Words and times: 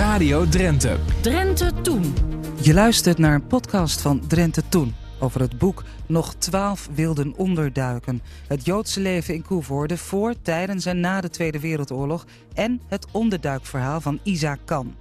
Radio 0.00 0.48
Drenthe. 0.48 0.98
Drenthe 1.20 1.72
Toen. 1.82 2.14
Je 2.62 2.74
luistert 2.74 3.18
naar 3.18 3.34
een 3.34 3.46
podcast 3.46 4.00
van 4.00 4.26
Drenthe 4.26 4.62
Toen. 4.68 4.94
Over 5.18 5.40
het 5.40 5.58
boek 5.58 5.84
Nog 6.06 6.34
twaalf 6.34 6.88
wilden 6.94 7.34
onderduiken. 7.36 8.22
Het 8.46 8.64
Joodse 8.64 9.00
leven 9.00 9.34
in 9.34 9.42
Koevoorde 9.42 9.96
voor, 9.96 10.34
tijdens 10.42 10.86
en 10.86 11.00
na 11.00 11.20
de 11.20 11.30
Tweede 11.30 11.60
Wereldoorlog. 11.60 12.26
En 12.54 12.80
het 12.88 13.06
onderduikverhaal 13.12 14.00
van 14.00 14.20
Isa 14.22 14.56
Kan. 14.64 14.94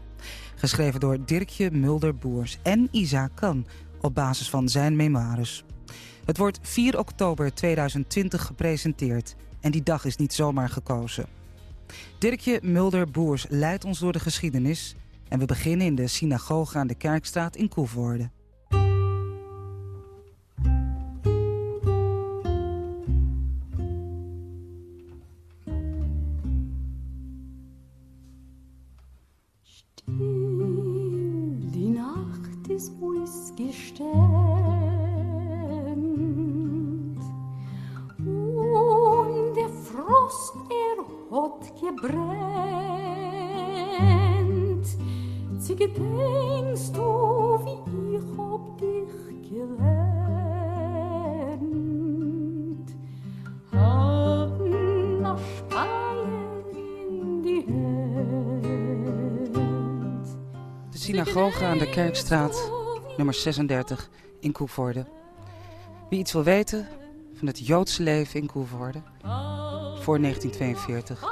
Geschreven 0.56 1.00
door 1.00 1.18
Dirkje 1.26 1.72
Mulder-Boers 1.72 2.58
en 2.64 2.88
Isa 2.92 3.30
Kan. 3.36 3.66
Op 4.02 4.16
basis 4.16 4.50
van 4.50 4.70
zijn 4.70 4.96
memoires. 4.96 5.64
Het 6.26 6.38
wordt 6.38 6.60
4 6.62 7.00
oktober 7.00 7.54
2020 7.54 8.46
gepresenteerd. 8.46 9.36
En 9.62 9.72
die 9.72 9.84
dag 9.84 10.06
is 10.06 10.16
niet 10.16 10.34
zomaar 10.34 10.70
gekozen. 10.70 11.39
Dirkje 12.20 12.60
Mulder-Boers 12.64 13.46
leidt 13.50 13.86
ons 13.86 14.00
door 14.00 14.12
de 14.12 14.20
geschiedenis. 14.20 14.96
En 15.28 15.39
we 15.39 15.46
beginnen 15.46 15.88
in 15.88 15.96
de 15.96 16.07
synagoge 16.07 16.78
aan 16.78 16.88
de 16.88 16.96
Kerkstraat 16.96 17.56
in 17.56 17.70
Koevoorde. 17.70 18.30
Synagoge 61.10 61.66
aan 61.66 61.78
de 61.78 61.90
Kerkstraat, 61.90 62.72
nummer 63.18 63.34
36 63.34 64.10
in 64.40 64.52
Koevoorde. 64.52 65.06
Wie 66.10 66.20
iets 66.20 66.34
wil 66.34 66.44
weten 66.44 66.88
van 67.34 67.48
het 67.48 67.68
Joodse 67.68 68.04
leven 68.04 68.40
in 68.40 68.48
Koevoorde 68.48 69.02
voor 70.02 70.20
1942, 70.20 71.24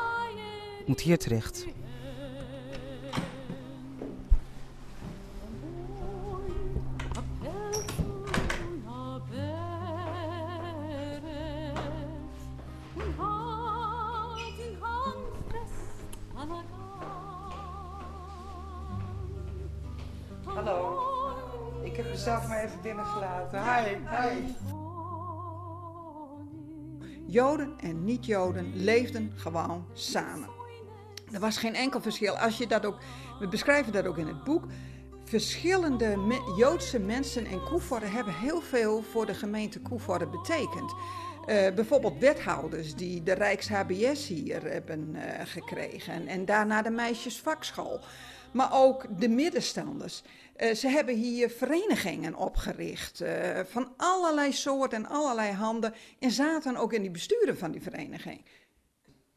moet 0.85 1.01
hier 1.01 1.17
terecht. 1.17 1.65
Mezelf 22.17 22.47
maar 22.47 22.63
even 22.63 22.81
binnengelaten. 22.81 23.63
Hi, 23.63 23.95
hi. 24.09 24.53
Joden 27.25 27.73
en 27.79 28.03
niet-Joden 28.03 28.75
leefden 28.75 29.31
gewoon 29.35 29.85
samen. 29.93 30.49
Er 31.31 31.39
was 31.39 31.57
geen 31.57 31.75
enkel 31.75 32.01
verschil. 32.01 32.37
Als 32.37 32.57
je 32.57 32.67
dat 32.67 32.85
ook, 32.85 32.97
we 33.39 33.47
beschrijven 33.47 33.93
dat 33.93 34.05
ook 34.05 34.17
in 34.17 34.27
het 34.27 34.43
boek. 34.43 34.63
Verschillende 35.23 36.17
Joodse 36.57 36.99
mensen 36.99 37.45
in 37.45 37.63
Koevoorde 37.63 38.05
hebben 38.05 38.33
heel 38.33 38.61
veel 38.61 39.01
voor 39.01 39.25
de 39.25 39.33
gemeente 39.33 39.79
Koevoorde 39.79 40.27
betekend. 40.27 40.93
Eh, 41.45 41.73
bijvoorbeeld 41.73 42.19
wethouders 42.19 42.95
die 42.95 43.23
de 43.23 43.33
Rijks-HBS 43.33 44.27
hier 44.27 44.63
hebben 44.63 45.15
eh, 45.15 45.45
gekregen 45.45 46.27
en 46.27 46.45
daarna 46.45 46.81
de 46.81 46.89
meisjesvakschool. 46.89 47.99
Maar 48.51 48.73
ook 48.73 49.05
de 49.19 49.29
middenstanders. 49.29 50.23
Eh, 50.55 50.73
ze 50.73 50.87
hebben 50.87 51.15
hier 51.15 51.49
verenigingen 51.49 52.35
opgericht 52.35 53.21
eh, 53.21 53.59
van 53.65 53.93
allerlei 53.97 54.53
soorten 54.53 54.97
en 54.97 55.09
allerlei 55.09 55.51
handen 55.51 55.93
en 56.19 56.31
zaten 56.31 56.75
ook 56.75 56.93
in 56.93 57.01
die 57.01 57.11
besturen 57.11 57.57
van 57.57 57.71
die 57.71 57.81
vereniging. 57.81 58.41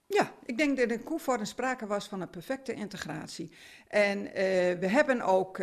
Ja, 0.07 0.33
ik 0.45 0.59
denk 0.59 0.77
dat 0.77 0.91
in 0.91 1.03
Koevoorde 1.03 1.45
sprake 1.45 1.87
was 1.87 2.07
van 2.07 2.21
een 2.21 2.31
perfecte 2.31 2.73
integratie. 2.73 3.51
En 3.89 4.27
eh, 4.27 4.79
we 4.79 4.87
hebben 4.87 5.21
ook 5.21 5.63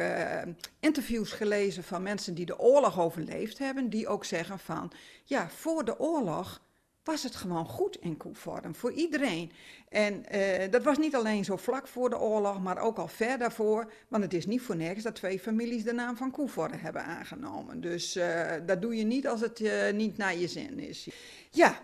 interviews 0.80 1.32
gelezen 1.32 1.84
van 1.84 2.04
mensen 2.04 2.34
die 2.34 2.46
de 2.46 2.60
oorlog 2.60 3.00
overleefd 3.00 3.58
hebben, 3.58 3.90
die 3.90 4.08
ook 4.08 4.26
zeggen 4.26 4.60
van, 4.60 4.92
ja, 5.24 5.50
voor 5.50 5.86
de 5.86 6.00
oorlog 6.00 6.62
was 7.08 7.24
het 7.24 7.36
gewoon 7.36 7.66
goed 7.66 7.98
in 8.00 8.18
Koevoorde, 8.18 8.74
voor 8.74 8.92
iedereen. 8.92 9.52
En 9.90 10.26
eh, 10.26 10.72
dat 10.72 10.84
was 10.84 10.98
niet 10.98 11.16
alleen 11.16 11.46
zo 11.46 11.56
vlak 11.56 11.88
voor 11.88 12.10
de 12.10 12.20
oorlog, 12.20 12.62
maar 12.62 12.78
ook 12.78 12.98
al 12.98 13.08
ver 13.08 13.38
daarvoor, 13.38 13.92
want 14.08 14.24
het 14.24 14.34
is 14.34 14.46
niet 14.46 14.62
voor 14.62 14.76
niks 14.76 15.04
dat 15.04 15.16
twee 15.16 15.40
families 15.40 15.84
de 15.84 15.94
naam 15.94 16.18
van 16.18 16.32
Koevoorde 16.32 16.78
hebben 16.78 17.04
aangenomen. 17.04 17.82
Dus 17.82 18.16
eh, 18.16 18.52
dat 18.66 18.82
doe 18.82 18.96
je 18.96 19.04
niet 19.04 19.28
als 19.28 19.42
het 19.42 19.62
eh, 19.62 19.94
niet 19.94 20.18
naar 20.18 20.38
je 20.38 20.48
zin 20.48 20.80
is. 20.80 21.10
Ja, 21.50 21.80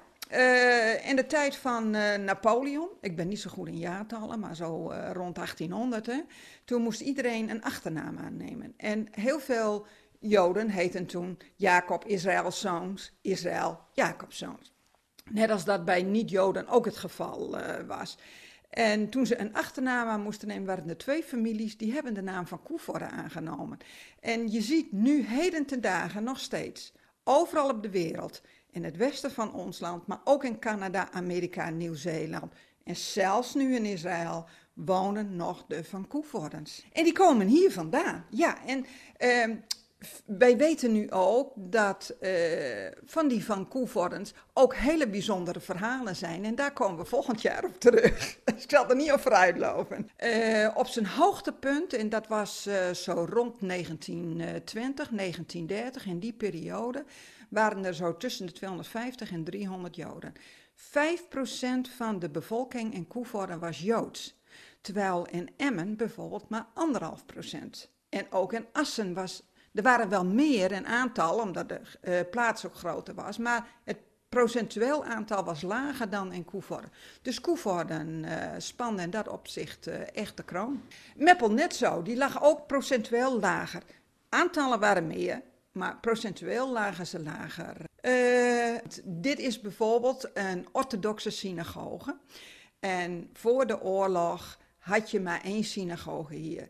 in 1.06 1.16
de 1.16 1.26
tijd 1.28 1.56
van 1.56 1.90
Napoleon, 2.26 2.90
ik 3.02 3.16
ben 3.16 3.28
niet 3.28 3.40
zo 3.40 3.50
goed 3.50 3.68
in 3.68 3.78
jaartallen, 3.78 4.40
maar 4.40 4.56
zo 4.56 4.92
rond 5.14 5.36
1800, 5.36 6.06
hè, 6.06 6.22
toen 6.66 6.82
moest 6.82 7.02
iedereen 7.02 7.50
een 7.50 7.64
achternaam 7.64 8.18
aannemen. 8.18 8.74
En 8.78 9.08
heel 9.12 9.40
veel 9.40 9.86
Joden 10.20 10.70
heten 10.70 11.06
toen 11.06 11.38
Jacob 11.56 12.06
Israëls 12.06 12.60
zoons, 12.60 13.14
Israël 13.22 13.80
Jacobs 13.92 14.38
zoons. 14.38 14.73
Net 15.30 15.50
als 15.50 15.66
dat 15.66 15.86
bij 15.86 16.04
niet-Joden 16.04 16.68
ook 16.68 16.86
het 16.86 16.98
geval 16.98 17.58
eh, 17.58 17.88
was. 17.88 18.18
En 18.70 19.10
toen 19.10 19.26
ze 19.26 19.40
een 19.40 19.54
achternaam 19.54 20.08
aan 20.08 20.22
moesten 20.22 20.48
nemen, 20.48 20.66
waren 20.66 20.90
er 20.90 20.98
twee 20.98 21.24
families 21.24 21.78
die 21.78 21.94
hebben 21.94 22.14
de 22.14 22.22
naam 22.22 22.48
van 22.48 22.64
Koevoorde 22.64 23.06
aangenomen. 23.10 23.78
En 24.20 24.52
je 24.52 24.62
ziet 24.62 24.92
nu 24.92 25.26
heden 25.26 25.66
ten 25.66 25.82
dagen 25.82 26.24
nog 26.24 26.40
steeds, 26.40 26.94
overal 27.24 27.70
op 27.70 27.84
de 27.84 27.90
wereld, 27.90 28.42
in 28.72 28.84
het 28.84 28.98
westen 28.98 29.32
van 29.32 29.54
ons 29.54 29.80
land, 29.80 30.08
maar 30.08 30.22
ook 30.24 30.44
in 30.44 30.60
Canada, 30.60 31.12
Amerika 31.12 31.70
Nieuw-Zeeland. 31.70 32.54
En 32.84 32.96
zelfs 32.96 33.54
nu 33.54 33.76
in 33.76 33.86
Israël 33.86 34.46
wonen 34.74 35.36
nog 35.36 35.66
de 35.68 35.84
Van 35.84 36.08
Koevordens. 36.08 36.86
En 36.92 37.04
die 37.04 37.14
komen 37.14 37.48
hier 37.48 37.72
vandaan. 37.72 38.26
Ja, 38.30 38.66
en 38.66 38.86
ehm, 39.18 39.56
wij 40.26 40.58
weten 40.58 40.92
nu 40.92 41.12
ook 41.12 41.52
dat 41.56 42.16
eh, 42.20 42.32
van 43.06 43.28
die 43.28 43.46
Van 43.46 43.68
Koevordens 43.68 44.34
ook 44.54 44.76
hele 44.76 45.08
bijzondere 45.08 45.60
verhalen 45.60 46.16
zijn. 46.16 46.46
En 46.46 46.56
daar 46.56 46.74
komen 46.74 46.98
we 46.98 47.06
volgend 47.06 47.42
jaar 47.42 47.64
op 47.64 47.80
terug. 47.80 48.38
Ik 48.56 48.64
zal 48.68 48.90
er 48.90 48.96
niet 48.96 49.12
op 49.12 49.20
vooruitlopen. 49.20 50.10
Eh, 50.16 50.70
op 50.76 50.88
zijn 50.88 51.06
hoogtepunt, 51.06 51.94
en 51.94 52.10
dat 52.10 52.28
was 52.28 52.66
eh, 52.66 52.92
zo 52.92 53.14
rond 53.30 53.60
1920, 53.60 55.10
1930, 55.10 56.06
in 56.06 56.20
die 56.20 56.34
periode, 56.34 57.06
waren 57.50 57.86
er 57.86 57.94
zo 57.94 58.18
tussen 58.18 58.46
de 58.46 58.52
250 58.52 59.32
en 59.32 59.44
300 59.44 59.96
Joden. 59.96 60.34
5% 60.76 61.90
van 61.96 62.20
de 62.20 62.30
bevolking 62.30 62.94
in 62.94 63.08
Koevoorde 63.08 63.58
was 63.58 63.80
Joods. 63.80 64.42
Terwijl 64.82 65.28
in 65.28 65.50
Emmen 65.58 65.98
bijvoorbeeld 65.98 66.50
maar 66.50 66.68
anderhalf 66.74 67.26
procent. 67.26 67.92
En 68.10 68.32
ook 68.32 68.54
in 68.54 68.66
Assen 68.72 69.14
was, 69.14 69.44
er 69.74 69.84
waren 69.84 70.10
wel 70.10 70.26
meer 70.26 70.72
in 70.72 70.88
aantal, 70.88 71.40
omdat 71.40 71.70
de 71.70 71.80
eh, 72.02 72.20
plaats 72.32 72.66
ook 72.66 72.76
groter 72.76 73.14
was, 73.14 73.38
maar 73.38 73.68
het 73.84 73.98
procentueel 74.30 75.06
aantal 75.06 75.44
was 75.44 75.62
lager 75.62 76.10
dan 76.10 76.34
in 76.34 76.46
Koevoorde. 76.46 76.90
Dus 77.22 77.42
Koevoorde 77.42 78.06
eh 78.24 78.48
spande 78.58 79.02
in 79.02 79.10
dat 79.10 79.28
opzicht 79.28 79.88
eh, 79.88 80.16
echt 80.16 80.38
de 80.38 80.44
kroon. 80.44 80.82
Meppel 81.16 81.52
net 81.52 81.76
zo, 81.76 82.02
die 82.02 82.18
lag 82.18 82.44
ook 82.44 82.68
procentueel 82.68 83.40
lager. 83.40 83.84
Aantallen 84.30 84.80
waren 84.80 85.08
meer, 85.08 85.42
maar 85.72 85.98
procentueel 85.98 86.72
lagen 86.72 87.08
ze 87.08 87.24
lager. 87.24 87.76
Dit 89.04 89.40
is 89.40 89.62
bijvoorbeeld 89.62 90.30
een 90.34 90.68
orthodoxe 90.72 91.30
synagoge. 91.30 92.18
En 92.80 93.30
voor 93.34 93.68
de 93.68 93.82
oorlog 93.82 94.58
had 94.78 95.12
je 95.12 95.20
maar 95.20 95.42
één 95.42 95.64
synagoge 95.64 96.36
hier. 96.36 96.70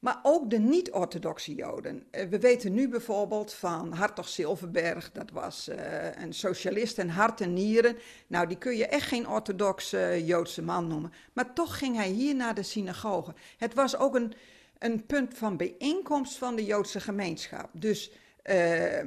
Maar 0.00 0.20
ook 0.22 0.50
de 0.50 0.58
niet-orthodoxe 0.58 1.54
Joden. 1.54 2.06
Eh, 2.10 2.28
We 2.28 2.38
weten 2.38 2.72
nu 2.72 2.88
bijvoorbeeld 2.88 3.52
van 3.52 3.92
Hartog 3.92 4.28
Silverberg, 4.28 5.12
dat 5.12 5.30
was 5.30 5.68
eh, 5.68 6.22
een 6.22 6.32
socialist 6.32 6.98
en 6.98 7.08
hart 7.08 7.40
en 7.40 7.52
nieren. 7.52 7.96
Nou, 8.26 8.46
die 8.46 8.58
kun 8.58 8.76
je 8.76 8.86
echt 8.86 9.08
geen 9.08 9.28
orthodoxe 9.28 10.22
Joodse 10.24 10.62
man 10.62 10.86
noemen. 10.86 11.12
Maar 11.32 11.52
toch 11.54 11.78
ging 11.78 11.96
hij 11.96 12.08
hier 12.08 12.34
naar 12.34 12.54
de 12.54 12.62
synagoge. 12.62 13.34
Het 13.56 13.74
was 13.74 13.96
ook 13.96 14.14
een, 14.14 14.32
een 14.78 15.06
punt 15.06 15.38
van 15.38 15.56
bijeenkomst 15.56 16.38
van 16.38 16.56
de 16.56 16.64
Joodse 16.64 17.00
gemeenschap. 17.00 17.68
Dus 17.72 18.10
eh, 18.42 19.00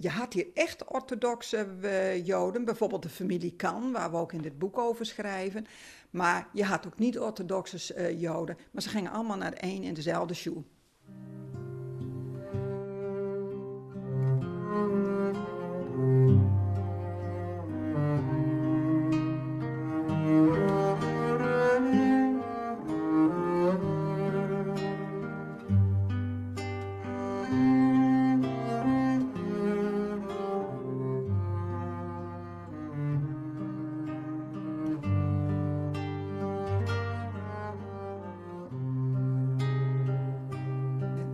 je 0.00 0.08
had 0.08 0.32
hier 0.32 0.46
echt 0.54 0.84
orthodoxe 0.84 1.68
eh, 1.82 2.26
Joden, 2.26 2.64
bijvoorbeeld 2.64 3.02
de 3.02 3.08
familie 3.08 3.54
Kan, 3.56 3.92
waar 3.92 4.10
we 4.10 4.16
ook 4.16 4.32
in 4.32 4.42
dit 4.42 4.58
boek 4.58 4.78
over 4.78 5.06
schrijven. 5.06 5.66
Maar 6.10 6.48
je 6.52 6.64
had 6.64 6.86
ook 6.86 6.98
niet-orthodoxe 6.98 7.94
uh, 7.96 8.20
Joden, 8.20 8.58
maar 8.70 8.82
ze 8.82 8.88
gingen 8.88 9.12
allemaal 9.12 9.36
naar 9.36 9.52
één 9.52 9.82
en 9.82 9.94
dezelfde 9.94 10.34
school. 10.34 10.64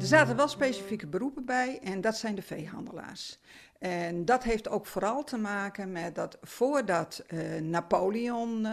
Er 0.05 0.11
zaten 0.11 0.37
wel 0.37 0.49
specifieke 0.49 1.07
beroepen 1.07 1.45
bij 1.45 1.79
en 1.83 2.01
dat 2.01 2.17
zijn 2.17 2.35
de 2.35 2.43
veehandelaars. 2.43 3.39
En 3.79 4.25
dat 4.25 4.43
heeft 4.43 4.69
ook 4.69 4.87
vooral 4.87 5.25
te 5.25 5.37
maken 5.37 5.93
met 5.93 6.15
dat 6.15 6.39
voordat 6.43 7.25
uh, 7.29 7.61
Napoleon 7.61 8.65
uh, 8.65 8.73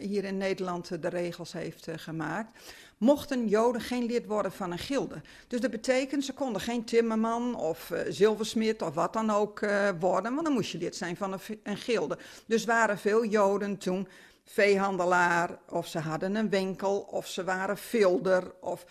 hier 0.00 0.24
in 0.24 0.36
Nederland 0.36 1.02
de 1.02 1.08
regels 1.08 1.52
heeft 1.52 1.88
uh, 1.88 1.94
gemaakt, 1.98 2.58
mochten 2.98 3.48
Joden 3.48 3.80
geen 3.80 4.04
lid 4.04 4.26
worden 4.26 4.52
van 4.52 4.72
een 4.72 4.78
gilde. 4.78 5.20
Dus 5.48 5.60
dat 5.60 5.70
betekent 5.70 6.24
ze 6.24 6.32
konden 6.32 6.60
geen 6.60 6.84
timmerman 6.84 7.54
of 7.54 7.92
zilversmid 8.08 8.82
of 8.82 8.94
wat 8.94 9.12
dan 9.12 9.30
ook 9.30 9.60
worden, 10.00 10.34
want 10.34 10.44
dan 10.44 10.52
moest 10.52 10.70
je 10.70 10.78
lid 10.78 10.96
zijn 10.96 11.16
van 11.16 11.32
een, 11.32 11.60
een 11.62 11.76
gilde. 11.76 12.18
Dus 12.46 12.64
waren 12.64 12.98
veel 12.98 13.24
Joden 13.24 13.78
toen 13.78 14.08
veehandelaar 14.44 15.58
of 15.68 15.86
ze 15.86 15.98
hadden 15.98 16.34
een 16.34 16.50
winkel 16.50 16.98
of 16.98 17.26
ze 17.26 17.44
waren 17.44 17.78
vilder 17.78 18.52
of 18.60 18.86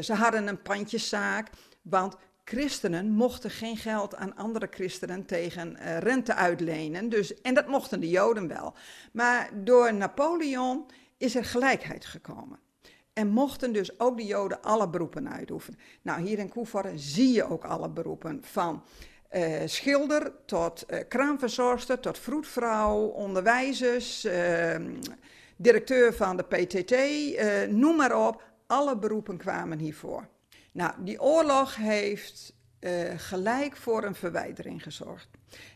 ze 0.00 0.14
hadden 0.14 0.46
een 0.46 0.62
pandjeszaak, 0.62 1.48
want 1.82 2.16
christenen 2.48 3.10
mochten 3.10 3.50
geen 3.50 3.76
geld 3.76 4.14
aan 4.14 4.36
andere 4.36 4.66
christenen 4.70 5.26
tegen 5.26 5.76
uh, 5.78 5.98
rente 5.98 6.34
uitlenen. 6.34 7.08
Dus, 7.08 7.40
en 7.40 7.54
dat 7.54 7.66
mochten 7.66 8.00
de 8.00 8.08
Joden 8.08 8.48
wel. 8.48 8.74
Maar 9.12 9.50
door 9.54 9.94
Napoleon 9.94 10.86
is 11.16 11.34
er 11.34 11.44
gelijkheid 11.44 12.04
gekomen. 12.04 12.58
En 13.12 13.28
mochten 13.28 13.72
dus 13.72 14.00
ook 14.00 14.16
de 14.16 14.24
Joden 14.24 14.62
alle 14.62 14.88
beroepen 14.88 15.30
uitoefenen. 15.30 15.78
Nou, 16.02 16.22
hier 16.22 16.38
in 16.38 16.48
Koevoorde 16.48 16.98
zie 16.98 17.32
je 17.32 17.50
ook 17.50 17.64
alle 17.64 17.88
beroepen. 17.88 18.40
Van 18.44 18.82
uh, 19.32 19.56
schilder 19.64 20.32
tot 20.44 20.84
uh, 21.10 21.96
tot 22.00 22.18
vroedvrouw, 22.18 23.06
onderwijzers, 23.06 24.24
uh, 24.24 24.74
directeur 25.56 26.14
van 26.14 26.36
de 26.36 26.42
PTT, 26.42 26.94
noem 27.70 27.96
maar 27.96 28.26
op 28.26 28.42
alle 28.66 28.98
beroepen 28.98 29.36
kwamen 29.36 29.78
hiervoor. 29.78 30.28
Nou, 30.72 30.92
die 30.98 31.20
oorlog 31.20 31.76
heeft 31.76 32.54
uh, 32.80 33.12
gelijk 33.16 33.76
voor 33.76 34.04
een 34.04 34.14
verwijdering 34.14 34.82
gezorgd. 34.82 35.28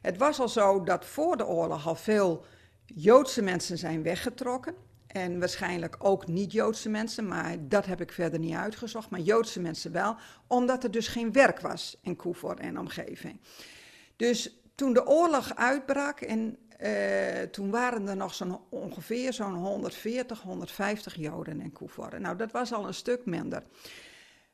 Het 0.02 0.16
was 0.16 0.40
al 0.40 0.48
zo 0.48 0.82
dat 0.82 1.04
voor 1.04 1.36
de 1.36 1.46
oorlog 1.46 1.86
al 1.86 1.94
veel 1.94 2.44
Joodse 2.84 3.42
mensen 3.42 3.78
zijn 3.78 4.02
weggetrokken. 4.02 4.74
En 5.06 5.38
waarschijnlijk 5.38 5.96
ook 5.98 6.26
niet-Joodse 6.26 6.88
mensen, 6.88 7.28
maar 7.28 7.56
dat 7.68 7.86
heb 7.86 8.00
ik 8.00 8.12
verder 8.12 8.38
niet 8.38 8.54
uitgezocht. 8.54 9.10
Maar 9.10 9.20
Joodse 9.20 9.60
mensen 9.60 9.92
wel, 9.92 10.16
omdat 10.46 10.84
er 10.84 10.90
dus 10.90 11.08
geen 11.08 11.32
werk 11.32 11.60
was 11.60 11.98
in 12.02 12.16
Koevoor 12.16 12.54
en 12.54 12.78
omgeving. 12.78 13.40
Dus 14.16 14.60
toen 14.74 14.92
de 14.92 15.06
oorlog 15.06 15.54
uitbrak 15.54 16.20
en 16.20 16.58
uh, 16.82 17.42
toen 17.42 17.70
waren 17.70 18.08
er 18.08 18.16
nog 18.16 18.34
zo'n 18.34 18.60
ongeveer 18.68 19.32
zo'n 19.32 19.54
140, 19.54 20.42
150 20.42 21.14
Joden 21.14 21.60
in 21.60 21.72
Koevoorde. 21.72 22.18
Nou, 22.18 22.36
dat 22.36 22.52
was 22.52 22.72
al 22.72 22.86
een 22.86 22.94
stuk 22.94 23.26
minder. 23.26 23.62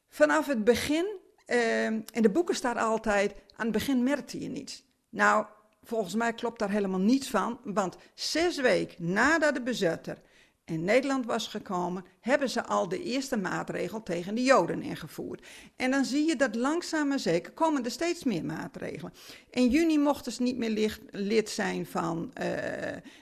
Vanaf 0.08 0.46
het 0.46 0.64
begin, 0.64 1.06
uh, 1.46 1.86
in 1.86 2.22
de 2.22 2.30
boeken 2.30 2.54
staat 2.54 2.76
altijd, 2.76 3.34
aan 3.56 3.66
het 3.66 3.72
begin 3.72 4.02
merkte 4.02 4.40
je 4.40 4.48
niets. 4.48 4.84
Nou, 5.08 5.46
volgens 5.82 6.14
mij 6.14 6.32
klopt 6.32 6.58
daar 6.58 6.70
helemaal 6.70 7.00
niets 7.00 7.30
van, 7.30 7.60
want 7.64 7.96
zes 8.14 8.60
weken 8.60 9.12
nadat 9.12 9.54
de 9.54 9.62
bezetter 9.62 10.18
in 10.66 10.84
Nederland 10.84 11.26
was 11.26 11.46
gekomen, 11.48 12.04
hebben 12.20 12.50
ze 12.50 12.64
al 12.64 12.88
de 12.88 13.02
eerste 13.02 13.36
maatregel 13.36 14.02
tegen 14.02 14.34
de 14.34 14.42
Joden 14.42 14.82
ingevoerd. 14.82 15.46
En 15.76 15.90
dan 15.90 16.04
zie 16.04 16.26
je 16.26 16.36
dat 16.36 16.54
langzaam 16.54 17.08
maar 17.08 17.18
zeker 17.18 17.52
komen 17.52 17.84
er 17.84 17.90
steeds 17.90 18.24
meer 18.24 18.44
maatregelen. 18.44 19.12
In 19.50 19.68
juni 19.68 19.98
mochten 19.98 20.32
ze 20.32 20.42
niet 20.42 20.56
meer 20.56 20.98
lid 21.10 21.50
zijn 21.50 21.86
van 21.86 22.32
uh, 22.40 22.44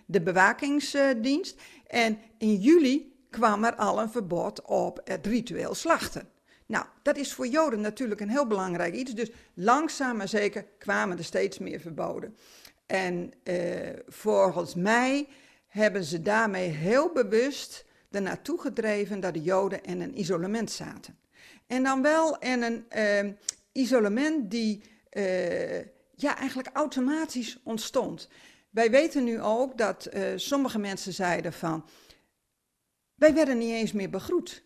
de 0.07 0.21
bewakingsdienst. 0.23 1.61
En 1.87 2.19
in 2.39 2.55
juli 2.55 3.13
kwam 3.31 3.65
er 3.65 3.75
al 3.75 4.01
een 4.01 4.11
verbod 4.11 4.63
op 4.63 5.01
het 5.05 5.27
ritueel 5.27 5.75
slachten. 5.75 6.29
Nou, 6.67 6.87
dat 7.03 7.17
is 7.17 7.33
voor 7.33 7.47
Joden 7.47 7.81
natuurlijk 7.81 8.21
een 8.21 8.31
heel 8.31 8.47
belangrijk 8.47 8.95
iets. 8.95 9.15
Dus 9.15 9.31
langzaam 9.55 10.17
maar 10.17 10.29
zeker 10.29 10.67
kwamen 10.79 11.19
er 11.19 11.25
steeds 11.25 11.59
meer 11.59 11.81
verboden. 11.81 12.37
En 12.87 13.33
uh, 13.45 13.57
volgens 14.07 14.75
mij 14.75 15.27
hebben 15.75 16.05
ze 16.05 16.23
daarmee 16.23 16.69
heel 16.69 17.13
bewust 17.13 17.85
ernaartoe 18.11 18.61
gedreven 18.61 19.21
dat 19.21 19.35
de 19.35 19.43
Joden 19.43 19.83
in 19.83 20.01
een 20.01 20.19
isolement 20.19 20.71
zaten. 20.71 21.19
En 21.67 21.83
dan 21.83 22.03
wel 22.03 22.39
in 22.39 22.63
een 22.63 22.87
uh, 22.97 23.33
isolement 23.73 24.51
die 24.51 24.83
uh, 25.13 25.79
ja, 26.15 26.37
eigenlijk 26.37 26.69
automatisch 26.73 27.61
ontstond. 27.65 28.29
Wij 28.71 28.91
weten 28.91 29.25
nu 29.25 29.41
ook 29.41 29.79
dat 29.79 30.09
uh, 30.15 30.33
sommige 30.37 30.79
mensen 30.79 31.13
zeiden 31.13 31.53
van, 31.53 31.85
wij 33.15 33.35
werden 33.35 33.59
niet 33.59 33.73
eens 33.73 33.93
meer 33.93 34.11
begroet 34.11 34.65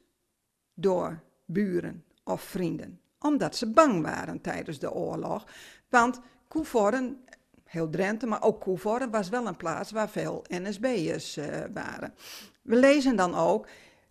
door 0.74 1.22
buren 1.46 2.04
of 2.24 2.42
vrienden, 2.42 3.00
omdat 3.18 3.56
ze 3.56 3.70
bang 3.70 4.02
waren 4.02 4.40
tijdens 4.40 4.78
de 4.78 4.92
oorlog. 4.92 5.46
Want 5.88 6.20
Koevoorden 6.48 7.24
heel 7.68 7.90
Drenthe, 7.90 8.26
maar 8.26 8.42
ook 8.42 8.60
Koevoorde 8.60 9.08
was 9.10 9.28
wel 9.28 9.46
een 9.46 9.56
plaats 9.56 9.90
waar 9.90 10.08
veel 10.08 10.44
NSB'ers 10.48 11.36
uh, 11.36 11.46
waren. 11.72 12.14
We 12.62 12.76
lezen 12.76 13.16
dan 13.16 13.34
ook 13.34 13.68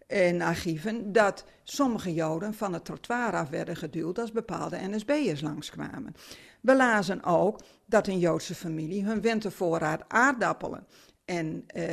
in 0.07 0.41
archieven 0.41 1.11
dat 1.11 1.45
sommige 1.63 2.13
Joden 2.13 2.53
van 2.53 2.73
het 2.73 2.85
trottoir 2.85 3.33
af 3.33 3.49
werden 3.49 3.75
geduwd 3.75 4.19
als 4.19 4.31
bepaalde 4.31 4.77
NSB'ers 4.81 5.41
langskwamen. 5.41 6.15
We 6.61 6.75
lazen 6.75 7.23
ook 7.23 7.59
dat 7.85 8.07
een 8.07 8.19
Joodse 8.19 8.55
familie 8.55 9.05
hun 9.05 9.21
wintervoorraad 9.21 10.03
aardappelen 10.07 10.87
in 11.25 11.65
uh, 11.75 11.83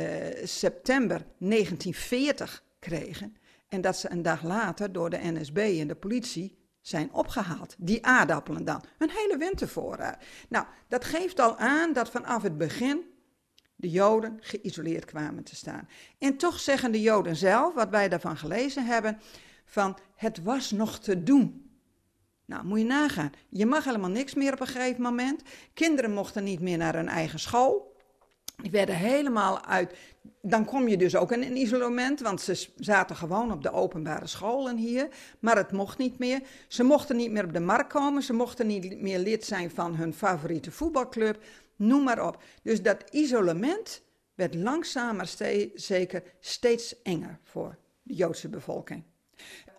september 0.43 1.25
1940 1.37 2.63
kregen 2.79 3.35
en 3.67 3.81
dat 3.81 3.97
ze 3.97 4.11
een 4.11 4.21
dag 4.21 4.43
later 4.43 4.91
door 4.91 5.09
de 5.09 5.19
NSB 5.21 5.57
en 5.57 5.87
de 5.87 5.95
politie 5.95 6.57
zijn 6.87 7.13
opgehaald. 7.13 7.75
Die 7.77 8.05
aardappelen 8.05 8.65
dan. 8.65 8.83
Een 8.97 9.09
hele 9.09 9.37
wintervoorraad. 9.37 10.23
Nou, 10.49 10.65
dat 10.87 11.05
geeft 11.05 11.39
al 11.39 11.57
aan 11.57 11.93
dat 11.93 12.09
vanaf 12.09 12.41
het 12.41 12.57
begin 12.57 13.01
de 13.75 13.89
Joden 13.89 14.37
geïsoleerd 14.41 15.05
kwamen 15.05 15.43
te 15.43 15.55
staan. 15.55 15.87
En 16.17 16.37
toch 16.37 16.59
zeggen 16.59 16.91
de 16.91 17.01
Joden 17.01 17.35
zelf, 17.35 17.73
wat 17.73 17.89
wij 17.89 18.09
daarvan 18.09 18.37
gelezen 18.37 18.85
hebben, 18.85 19.19
van 19.65 19.97
het 20.15 20.43
was 20.43 20.71
nog 20.71 20.99
te 20.99 21.23
doen. 21.23 21.69
Nou, 22.45 22.65
moet 22.65 22.79
je 22.79 22.85
nagaan. 22.85 23.31
Je 23.49 23.65
mag 23.65 23.83
helemaal 23.83 24.09
niks 24.09 24.33
meer 24.33 24.53
op 24.53 24.59
een 24.59 24.67
gegeven 24.67 25.01
moment. 25.01 25.41
Kinderen 25.73 26.11
mochten 26.11 26.43
niet 26.43 26.59
meer 26.59 26.77
naar 26.77 26.95
hun 26.95 27.09
eigen 27.09 27.39
school. 27.39 27.94
Die 28.61 28.71
werden 28.71 28.95
helemaal 28.95 29.65
uit. 29.65 29.95
Dan 30.41 30.65
kom 30.65 30.87
je 30.87 30.97
dus 30.97 31.15
ook 31.15 31.31
in 31.31 31.41
een 31.41 31.57
isolement, 31.57 32.19
want 32.19 32.41
ze 32.41 32.67
zaten 32.77 33.15
gewoon 33.15 33.51
op 33.51 33.63
de 33.63 33.71
openbare 33.71 34.27
scholen 34.27 34.77
hier. 34.77 35.07
Maar 35.39 35.57
het 35.57 35.71
mocht 35.71 35.97
niet 35.97 36.19
meer. 36.19 36.41
Ze 36.67 36.83
mochten 36.83 37.15
niet 37.15 37.31
meer 37.31 37.43
op 37.43 37.53
de 37.53 37.59
markt 37.59 37.93
komen. 37.93 38.23
Ze 38.23 38.33
mochten 38.33 38.67
niet 38.67 39.01
meer 39.01 39.19
lid 39.19 39.45
zijn 39.45 39.71
van 39.71 39.95
hun 39.95 40.13
favoriete 40.13 40.71
voetbalclub. 40.71 41.43
Noem 41.75 42.03
maar 42.03 42.27
op. 42.27 42.43
Dus 42.61 42.81
dat 42.81 43.03
isolement 43.11 44.01
werd 44.35 44.55
langzaam 44.55 45.15
maar 45.15 45.29
zeker 45.73 46.23
steeds 46.39 47.01
enger 47.01 47.39
voor 47.43 47.77
de 48.03 48.13
Joodse 48.13 48.49
bevolking. 48.49 49.03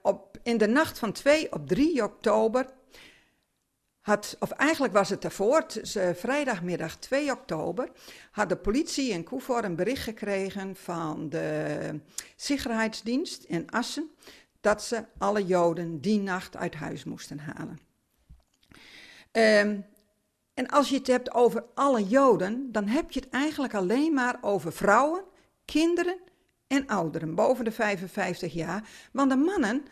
Op, 0.02 0.38
in 0.42 0.58
de 0.58 0.68
nacht 0.68 0.98
van 0.98 1.12
2 1.12 1.52
op 1.52 1.68
3 1.68 2.04
oktober 2.04 2.66
had, 4.06 4.36
of 4.38 4.50
eigenlijk 4.50 4.92
was 4.92 5.08
het 5.08 5.22
daarvoor, 5.22 5.66
vrijdagmiddag 6.14 6.96
2 6.96 7.30
oktober, 7.30 7.90
had 8.30 8.48
de 8.48 8.56
politie 8.56 9.10
in 9.10 9.24
Koevoort 9.24 9.64
een 9.64 9.76
bericht 9.76 10.02
gekregen 10.02 10.76
van 10.76 11.28
de 11.28 12.00
Sicherheidsdienst 12.36 13.44
in 13.44 13.70
Assen 13.70 14.10
dat 14.60 14.82
ze 14.82 15.04
alle 15.18 15.44
Joden 15.44 16.00
die 16.00 16.20
nacht 16.20 16.56
uit 16.56 16.74
huis 16.74 17.04
moesten 17.04 17.38
halen. 17.38 17.78
Um, 19.32 19.86
en 20.54 20.68
als 20.68 20.88
je 20.88 20.96
het 20.96 21.06
hebt 21.06 21.34
over 21.34 21.64
alle 21.74 22.04
Joden, 22.04 22.72
dan 22.72 22.86
heb 22.86 23.10
je 23.10 23.20
het 23.20 23.28
eigenlijk 23.28 23.74
alleen 23.74 24.14
maar 24.14 24.38
over 24.40 24.72
vrouwen, 24.72 25.24
kinderen 25.64 26.18
en 26.66 26.86
ouderen 26.86 27.34
boven 27.34 27.64
de 27.64 27.72
55 27.72 28.52
jaar. 28.52 28.88
Want 29.12 29.30
de 29.30 29.36
mannen 29.36 29.84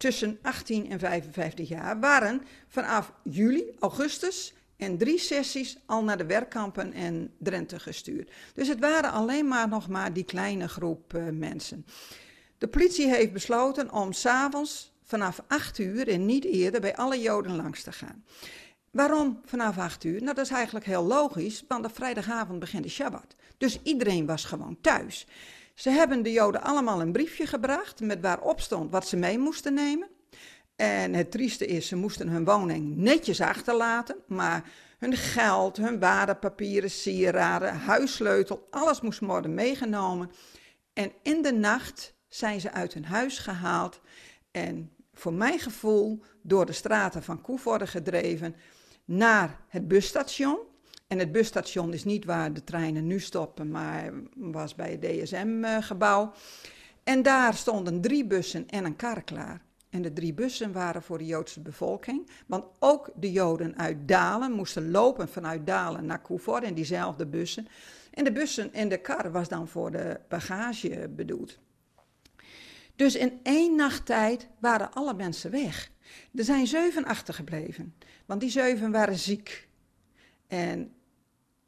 tussen 0.00 0.38
18 0.42 0.90
en 0.90 0.98
55 0.98 1.68
jaar 1.68 2.00
waren 2.00 2.42
vanaf 2.68 3.12
juli, 3.22 3.64
augustus 3.78 4.54
en 4.76 4.98
drie 4.98 5.18
sessies 5.18 5.78
al 5.86 6.04
naar 6.04 6.18
de 6.18 6.26
werkkampen 6.26 6.92
en 6.92 7.34
Drenthe 7.38 7.78
gestuurd. 7.78 8.30
Dus 8.54 8.68
het 8.68 8.80
waren 8.80 9.12
alleen 9.12 9.48
maar 9.48 9.68
nog 9.68 9.88
maar 9.88 10.12
die 10.12 10.24
kleine 10.24 10.68
groep 10.68 11.14
uh, 11.14 11.28
mensen. 11.32 11.86
De 12.58 12.68
politie 12.68 13.08
heeft 13.08 13.32
besloten 13.32 13.92
om 13.92 14.12
s'avonds 14.12 14.92
vanaf 15.02 15.42
8 15.48 15.78
uur 15.78 16.08
en 16.08 16.26
niet 16.26 16.44
eerder 16.44 16.80
bij 16.80 16.96
alle 16.96 17.20
Joden 17.20 17.56
langs 17.56 17.82
te 17.82 17.92
gaan. 17.92 18.24
Waarom 18.90 19.40
vanaf 19.44 19.78
8 19.78 20.04
uur? 20.04 20.22
Nou, 20.22 20.34
dat 20.34 20.44
is 20.44 20.52
eigenlijk 20.52 20.86
heel 20.86 21.04
logisch, 21.04 21.64
want 21.68 21.84
op 21.84 21.94
vrijdagavond 21.94 22.58
begint 22.58 22.82
de 22.82 22.90
Shabbat. 22.90 23.34
Dus 23.58 23.80
iedereen 23.82 24.26
was 24.26 24.44
gewoon 24.44 24.76
thuis. 24.80 25.26
Ze 25.74 25.90
hebben 25.90 26.22
de 26.22 26.32
Joden 26.32 26.62
allemaal 26.62 27.00
een 27.00 27.12
briefje 27.12 27.46
gebracht 27.46 28.00
met 28.00 28.20
waarop 28.20 28.60
stond 28.60 28.90
wat 28.90 29.08
ze 29.08 29.16
mee 29.16 29.38
moesten 29.38 29.74
nemen. 29.74 30.08
En 30.76 31.14
het 31.14 31.30
trieste 31.30 31.66
is, 31.66 31.86
ze 31.86 31.96
moesten 31.96 32.28
hun 32.28 32.44
woning 32.44 32.96
netjes 32.96 33.40
achterlaten, 33.40 34.16
maar 34.26 34.70
hun 34.98 35.16
geld, 35.16 35.76
hun 35.76 35.98
waardepapieren, 35.98 36.90
sieraden, 36.90 37.74
huissleutel, 37.74 38.66
alles 38.70 39.00
moest 39.00 39.20
worden 39.20 39.54
meegenomen. 39.54 40.30
En 40.92 41.12
in 41.22 41.42
de 41.42 41.52
nacht 41.52 42.14
zijn 42.28 42.60
ze 42.60 42.72
uit 42.72 42.94
hun 42.94 43.04
huis 43.04 43.38
gehaald 43.38 44.00
en 44.50 44.90
voor 45.12 45.32
mijn 45.32 45.58
gevoel 45.58 46.22
door 46.42 46.66
de 46.66 46.72
straten 46.72 47.22
van 47.22 47.40
Koevoorde 47.40 47.86
gedreven 47.86 48.56
naar 49.04 49.60
het 49.68 49.88
busstation. 49.88 50.58
En 51.10 51.18
het 51.18 51.32
busstation 51.32 51.92
is 51.92 52.04
niet 52.04 52.24
waar 52.24 52.52
de 52.52 52.64
treinen 52.64 53.06
nu 53.06 53.20
stoppen, 53.20 53.70
maar 53.70 54.12
was 54.34 54.74
bij 54.74 54.90
het 54.90 55.02
DSM-gebouw. 55.02 56.32
En 57.04 57.22
daar 57.22 57.54
stonden 57.54 58.00
drie 58.00 58.26
bussen 58.26 58.68
en 58.68 58.84
een 58.84 58.96
kar 58.96 59.22
klaar. 59.22 59.62
En 59.88 60.02
de 60.02 60.12
drie 60.12 60.34
bussen 60.34 60.72
waren 60.72 61.02
voor 61.02 61.18
de 61.18 61.26
Joodse 61.26 61.60
bevolking. 61.60 62.30
Want 62.46 62.64
ook 62.78 63.10
de 63.14 63.32
Joden 63.32 63.78
uit 63.78 64.08
Dalen 64.08 64.52
moesten 64.52 64.90
lopen 64.90 65.28
vanuit 65.28 65.66
Dalen 65.66 66.06
naar 66.06 66.22
Koevoorde 66.22 66.66
in 66.66 66.74
diezelfde 66.74 67.26
bussen. 67.26 67.66
En 68.10 68.24
de 68.24 68.32
bussen 68.32 68.72
en 68.72 68.88
de 68.88 69.00
kar 69.00 69.32
was 69.32 69.48
dan 69.48 69.68
voor 69.68 69.90
de 69.90 70.20
bagage 70.28 71.10
bedoeld. 71.16 71.58
Dus 72.96 73.16
in 73.16 73.40
één 73.42 73.76
nacht 73.76 74.06
tijd 74.06 74.48
waren 74.58 74.92
alle 74.92 75.14
mensen 75.14 75.50
weg. 75.50 75.90
Er 76.34 76.44
zijn 76.44 76.66
zeven 76.66 77.04
achtergebleven, 77.04 77.94
want 78.26 78.40
die 78.40 78.50
zeven 78.50 78.90
waren 78.90 79.18
ziek. 79.18 79.68
En 80.46 80.94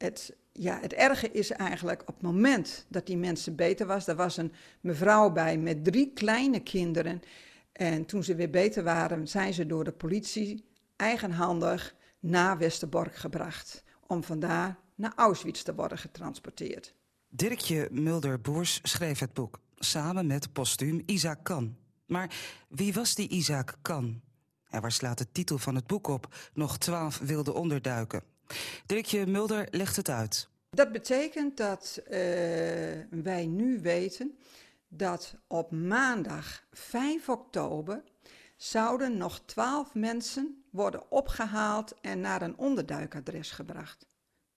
het, 0.03 0.35
ja, 0.51 0.79
het 0.81 0.93
erge 0.93 1.31
is 1.31 1.51
eigenlijk 1.51 2.01
op 2.01 2.13
het 2.13 2.21
moment 2.21 2.85
dat 2.89 3.05
die 3.05 3.17
mensen 3.17 3.55
beter 3.55 3.85
was, 3.85 4.07
er 4.07 4.15
was 4.15 4.37
een 4.37 4.53
mevrouw 4.81 5.31
bij 5.31 5.57
met 5.57 5.83
drie 5.83 6.11
kleine 6.13 6.59
kinderen. 6.59 7.21
En 7.71 8.05
toen 8.05 8.23
ze 8.23 8.35
weer 8.35 8.49
beter 8.49 8.83
waren, 8.83 9.27
zijn 9.27 9.53
ze 9.53 9.65
door 9.65 9.83
de 9.83 9.91
politie 9.91 10.65
eigenhandig 10.95 11.95
naar 12.19 12.57
Westerbork 12.57 13.15
gebracht. 13.15 13.83
Om 14.07 14.23
vandaar 14.23 14.79
naar 14.95 15.13
Auschwitz 15.15 15.61
te 15.61 15.75
worden 15.75 15.97
getransporteerd. 15.97 16.93
Dirkje 17.29 17.87
Mulder-Boers 17.91 18.79
schreef 18.83 19.19
het 19.19 19.33
boek 19.33 19.59
samen 19.75 20.27
met 20.27 20.53
postuum 20.53 21.01
Isaac 21.05 21.43
Kan. 21.43 21.77
Maar 22.05 22.35
wie 22.67 22.93
was 22.93 23.15
die 23.15 23.27
Isaac 23.29 23.77
Kan? 23.81 24.21
En 24.69 24.81
waar 24.81 24.91
slaat 24.91 25.17
de 25.17 25.31
titel 25.31 25.57
van 25.57 25.75
het 25.75 25.87
boek 25.87 26.07
op? 26.07 26.35
Nog 26.53 26.77
twaalf 26.77 27.17
wilde 27.17 27.53
onderduiken. 27.53 28.32
Dirkje 28.85 29.25
Mulder 29.25 29.67
legt 29.71 29.95
het 29.95 30.09
uit. 30.09 30.49
Dat 30.69 30.91
betekent 30.91 31.57
dat 31.57 31.99
uh, 32.03 32.11
wij 33.09 33.45
nu 33.45 33.79
weten 33.81 34.37
dat 34.87 35.35
op 35.47 35.71
maandag 35.71 36.63
5 36.71 37.29
oktober 37.29 38.03
zouden 38.55 39.17
nog 39.17 39.41
twaalf 39.45 39.93
mensen 39.93 40.63
worden 40.69 41.11
opgehaald 41.11 41.93
en 42.01 42.19
naar 42.19 42.41
een 42.41 42.57
onderduikadres 42.57 43.51
gebracht. 43.51 44.07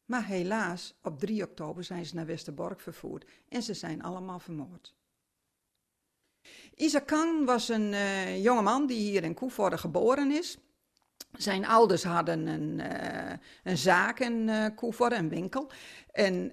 Maar 0.04 0.24
helaas, 0.24 0.94
op 1.02 1.18
3 1.18 1.42
oktober 1.42 1.84
zijn 1.84 2.06
ze 2.06 2.14
naar 2.14 2.26
Westerbork 2.26 2.80
vervoerd 2.80 3.30
en 3.48 3.62
ze 3.62 3.74
zijn 3.74 4.02
allemaal 4.02 4.38
vermoord. 4.38 4.94
Isaac 6.74 7.06
Kang 7.06 7.44
was 7.44 7.68
een 7.68 7.92
uh, 7.92 8.42
jongeman 8.42 8.86
die 8.86 8.98
hier 8.98 9.24
in 9.24 9.34
Koevoorde 9.34 9.78
geboren 9.78 10.30
is. 10.30 10.58
Zijn 11.36 11.66
ouders 11.66 12.04
hadden 12.04 12.46
een, 12.46 12.78
uh, 12.78 13.32
een 13.64 13.78
zaak 13.78 14.20
in 14.20 14.48
uh, 14.48 14.66
Koevoorde, 14.74 15.16
een 15.16 15.28
winkel. 15.28 15.70
En 16.12 16.50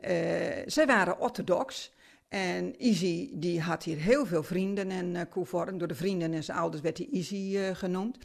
zij 0.65 0.85
waren 0.85 1.19
orthodox. 1.19 1.91
En 2.29 2.79
Izzy 2.79 3.29
die 3.33 3.61
had 3.61 3.83
hier 3.83 3.97
heel 3.97 4.25
veel 4.25 4.43
vrienden 4.43 4.91
in 4.91 5.15
uh, 5.15 5.21
Koevoorde. 5.29 5.77
Door 5.77 5.87
de 5.87 5.95
vrienden 5.95 6.33
en 6.33 6.43
zijn 6.43 6.57
ouders 6.57 6.81
werd 6.83 6.97
hij 6.97 7.07
Izzy 7.11 7.73
genoemd. 7.73 8.17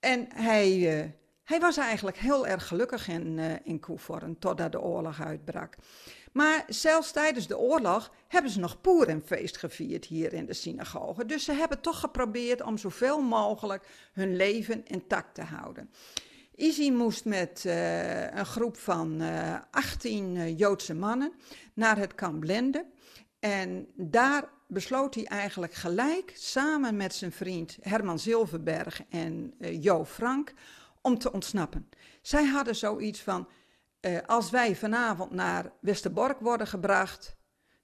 En 0.00 0.26
hij, 0.34 1.14
hij 1.44 1.60
was 1.60 1.76
eigenlijk 1.76 2.16
heel 2.16 2.46
erg 2.46 2.66
gelukkig 2.66 3.08
in, 3.08 3.38
in 3.64 3.80
Koevoorde 3.80 4.38
totdat 4.38 4.72
de 4.72 4.80
oorlog 4.80 5.22
uitbrak. 5.22 5.76
Maar 6.32 6.64
zelfs 6.68 7.12
tijdens 7.12 7.46
de 7.46 7.58
oorlog 7.58 8.12
hebben 8.28 8.50
ze 8.50 8.60
nog 8.60 8.80
Purimfeest 8.80 9.56
gevierd 9.56 10.04
hier 10.04 10.32
in 10.32 10.46
de 10.46 10.54
synagoge. 10.54 11.26
Dus 11.26 11.44
ze 11.44 11.52
hebben 11.52 11.80
toch 11.80 12.00
geprobeerd 12.00 12.62
om 12.62 12.78
zoveel 12.78 13.22
mogelijk 13.22 13.86
hun 14.12 14.36
leven 14.36 14.86
intact 14.86 15.34
te 15.34 15.42
houden. 15.42 15.90
Izzy 16.54 16.90
moest 16.90 17.24
met 17.24 17.64
uh, 17.66 18.34
een 18.34 18.46
groep 18.46 18.76
van 18.76 19.22
uh, 19.22 19.58
18 19.70 20.34
uh, 20.34 20.58
Joodse 20.58 20.94
mannen 20.94 21.32
naar 21.74 21.96
het 21.96 22.14
kamp 22.14 22.44
Lende. 22.44 22.86
En 23.40 23.86
daar 23.94 24.48
besloot 24.66 25.14
hij 25.14 25.24
eigenlijk 25.24 25.74
gelijk, 25.74 26.32
samen 26.34 26.96
met 26.96 27.14
zijn 27.14 27.32
vriend 27.32 27.76
Herman 27.80 28.18
Zilverberg 28.18 29.02
en 29.08 29.54
uh, 29.58 29.82
Jo 29.82 30.04
Frank, 30.04 30.52
om 31.02 31.18
te 31.18 31.32
ontsnappen. 31.32 31.88
Zij 32.22 32.44
hadden 32.44 32.76
zoiets 32.76 33.20
van, 33.20 33.48
uh, 34.00 34.18
als 34.26 34.50
wij 34.50 34.76
vanavond 34.76 35.30
naar 35.30 35.72
Westerbork 35.80 36.40
worden 36.40 36.66
gebracht, 36.66 37.36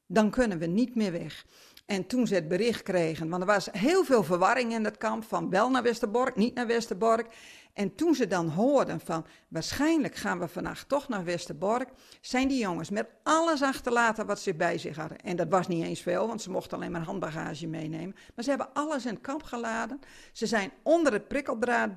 dan 0.07 0.31
kunnen 0.31 0.59
we 0.59 0.67
niet 0.67 0.95
meer 0.95 1.13
weg. 1.13 1.47
En 1.87 2.07
toen 2.07 2.27
ze 2.27 2.35
het 2.35 2.49
bericht 2.49 2.83
kregen, 2.83 3.29
want 3.29 3.43
er 3.43 3.49
was 3.49 3.69
heel 3.73 4.05
veel 4.05 4.23
verwarring 4.23 4.73
in 4.73 4.85
het 4.85 4.97
kamp 4.97 5.25
van 5.25 5.51
wel 5.51 5.71
naar 5.71 5.83
Westerbork, 5.83 6.37
niet 6.37 6.55
naar 6.55 6.67
Westerbork. 6.67 7.35
En 7.79 7.95
toen 7.95 8.15
ze 8.15 8.27
dan 8.27 8.49
hoorden 8.49 9.01
van 9.01 9.27
waarschijnlijk 9.49 10.15
gaan 10.15 10.39
we 10.39 10.49
vannacht 10.49 10.89
toch 10.89 11.09
naar 11.09 11.25
Westerbork, 11.25 11.89
zijn 12.21 12.49
die 12.49 12.59
jongens 12.59 12.91
met 12.91 13.09
alles 13.23 13.63
achterlaten 13.63 14.27
wat 14.27 14.41
ze 14.41 14.55
bij 14.55 14.79
zich 14.79 14.97
hadden. 14.97 15.19
En 15.19 15.37
dat 15.37 15.49
was 15.49 15.69
niet 15.69 15.85
eens 15.85 16.01
veel, 16.01 16.27
want 16.27 16.43
ze 16.43 16.51
mochten 16.51 16.77
alleen 16.77 16.91
maar 16.91 17.01
handbagage 17.01 17.67
meenemen. 17.67 18.17
Maar 18.35 18.45
ze 18.45 18.51
hebben 18.51 18.73
alles 18.73 19.07
in 19.07 19.13
het 19.13 19.21
kamp 19.21 19.43
geladen. 19.43 20.01
Ze 20.33 20.47
zijn 20.47 20.73
onder 20.83 21.13
het 21.13 21.29
prikkeldraad 21.29 21.97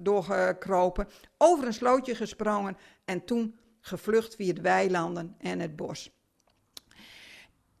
doorgekropen, 0.00 1.08
over 1.38 1.66
een 1.66 1.74
slootje 1.74 2.14
gesprongen 2.14 2.76
en 3.04 3.24
toen 3.24 3.58
gevlucht 3.80 4.34
via 4.34 4.52
de 4.52 4.60
weilanden 4.60 5.34
en 5.38 5.60
het 5.60 5.76
bos. 5.76 6.10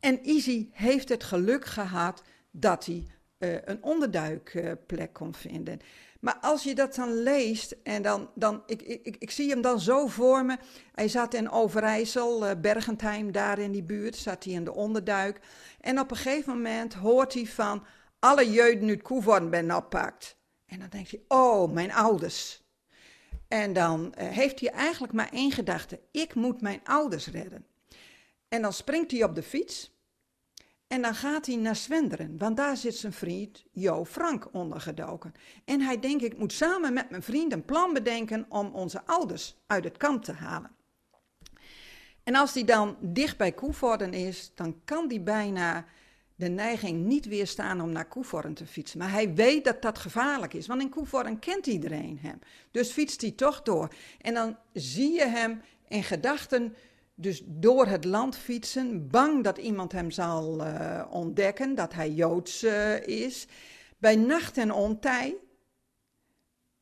En 0.00 0.24
Izzy 0.24 0.68
heeft 0.72 1.08
het 1.08 1.24
geluk 1.24 1.64
gehad 1.64 2.22
dat 2.50 2.86
hij 2.86 3.06
uh, 3.38 3.56
een 3.64 3.82
onderduikplek 3.82 5.12
kon 5.12 5.34
vinden. 5.34 5.80
Maar 6.22 6.38
als 6.40 6.62
je 6.62 6.74
dat 6.74 6.94
dan 6.94 7.22
leest 7.22 7.76
en 7.82 8.02
dan, 8.02 8.30
dan 8.34 8.62
ik, 8.66 8.82
ik, 8.82 9.16
ik 9.18 9.30
zie 9.30 9.50
hem 9.50 9.60
dan 9.60 9.80
zo 9.80 10.06
voor 10.06 10.44
me. 10.44 10.56
Hij 10.94 11.08
zat 11.08 11.34
in 11.34 11.50
Overijssel, 11.50 12.46
uh, 12.46 12.50
Bergentheim, 12.60 13.32
daar 13.32 13.58
in 13.58 13.72
die 13.72 13.82
buurt, 13.82 14.16
zat 14.16 14.44
hij 14.44 14.52
in 14.52 14.64
de 14.64 14.72
onderduik. 14.72 15.40
En 15.80 16.00
op 16.00 16.10
een 16.10 16.16
gegeven 16.16 16.52
moment 16.52 16.94
hoort 16.94 17.34
hij 17.34 17.46
van 17.46 17.84
alle 18.18 18.50
jeugden 18.50 18.88
uit 18.88 19.02
Koevoorn 19.02 19.50
ben 19.50 19.76
oppakt. 19.76 20.36
En 20.66 20.78
dan 20.78 20.88
denkt 20.88 21.10
hij, 21.10 21.22
oh, 21.28 21.72
mijn 21.72 21.92
ouders. 21.92 22.62
En 23.48 23.72
dan 23.72 24.14
uh, 24.18 24.28
heeft 24.28 24.60
hij 24.60 24.70
eigenlijk 24.70 25.12
maar 25.12 25.30
één 25.32 25.52
gedachte, 25.52 26.00
ik 26.10 26.34
moet 26.34 26.60
mijn 26.60 26.80
ouders 26.84 27.26
redden. 27.26 27.66
En 28.48 28.62
dan 28.62 28.72
springt 28.72 29.10
hij 29.10 29.24
op 29.24 29.34
de 29.34 29.42
fiets 29.42 29.91
en 30.92 31.02
dan 31.02 31.14
gaat 31.14 31.46
hij 31.46 31.56
naar 31.56 31.76
Zwenderen, 31.76 32.38
want 32.38 32.56
daar 32.56 32.76
zit 32.76 32.96
zijn 32.96 33.12
vriend 33.12 33.64
Jo 33.70 34.04
Frank 34.04 34.48
ondergedoken. 34.52 35.32
En 35.64 35.80
hij 35.80 35.98
denkt, 35.98 36.24
ik 36.24 36.38
moet 36.38 36.52
samen 36.52 36.92
met 36.92 37.10
mijn 37.10 37.22
vriend 37.22 37.52
een 37.52 37.64
plan 37.64 37.92
bedenken 37.92 38.46
om 38.48 38.66
onze 38.66 39.02
ouders 39.06 39.56
uit 39.66 39.84
het 39.84 39.96
kamp 39.96 40.24
te 40.24 40.32
halen. 40.32 40.70
En 42.22 42.34
als 42.34 42.54
hij 42.54 42.64
dan 42.64 42.96
dicht 43.00 43.36
bij 43.36 43.52
Koevorden 43.52 44.12
is, 44.12 44.52
dan 44.54 44.80
kan 44.84 45.08
hij 45.08 45.22
bijna 45.22 45.84
de 46.34 46.48
neiging 46.48 47.04
niet 47.04 47.26
weerstaan 47.26 47.80
om 47.80 47.92
naar 47.92 48.08
Koevorden 48.08 48.54
te 48.54 48.66
fietsen. 48.66 48.98
Maar 48.98 49.10
hij 49.10 49.34
weet 49.34 49.64
dat 49.64 49.82
dat 49.82 49.98
gevaarlijk 49.98 50.54
is, 50.54 50.66
want 50.66 50.82
in 50.82 50.88
Koevorden 50.88 51.38
kent 51.38 51.66
iedereen 51.66 52.18
hem. 52.22 52.38
Dus 52.70 52.90
fietst 52.90 53.20
hij 53.20 53.30
toch 53.30 53.62
door. 53.62 53.94
En 54.20 54.34
dan 54.34 54.56
zie 54.72 55.12
je 55.12 55.26
hem 55.26 55.62
in 55.88 56.02
gedachten 56.02 56.74
dus 57.14 57.42
door 57.46 57.86
het 57.86 58.04
land 58.04 58.36
fietsen, 58.36 59.08
bang 59.08 59.44
dat 59.44 59.58
iemand 59.58 59.92
hem 59.92 60.10
zal 60.10 60.66
uh, 60.66 61.04
ontdekken, 61.10 61.74
dat 61.74 61.94
hij 61.94 62.10
Joods 62.10 62.64
uh, 62.64 63.06
is. 63.06 63.46
Bij 63.98 64.16
nacht 64.16 64.58
en 64.58 64.72
ontij. 64.72 65.36